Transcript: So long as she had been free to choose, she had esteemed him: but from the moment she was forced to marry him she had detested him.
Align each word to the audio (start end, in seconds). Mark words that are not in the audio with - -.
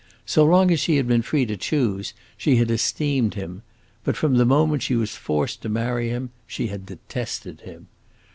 So 0.25 0.43
long 0.43 0.71
as 0.71 0.79
she 0.79 0.95
had 0.97 1.07
been 1.07 1.21
free 1.21 1.45
to 1.45 1.55
choose, 1.55 2.15
she 2.35 2.55
had 2.55 2.71
esteemed 2.71 3.35
him: 3.35 3.61
but 4.03 4.17
from 4.17 4.37
the 4.37 4.45
moment 4.47 4.81
she 4.81 4.95
was 4.95 5.11
forced 5.15 5.61
to 5.61 5.69
marry 5.69 6.09
him 6.09 6.31
she 6.47 6.69
had 6.69 6.87
detested 6.87 7.61
him. 7.61 7.85